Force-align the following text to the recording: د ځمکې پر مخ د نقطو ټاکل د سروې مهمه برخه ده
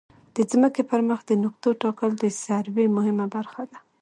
د 0.35 0.37
ځمکې 0.51 0.81
پر 0.89 1.01
مخ 1.09 1.19
د 1.25 1.31
نقطو 1.43 1.69
ټاکل 1.81 2.11
د 2.19 2.23
سروې 2.43 2.85
مهمه 2.95 3.25
برخه 3.35 3.63
ده 3.71 3.77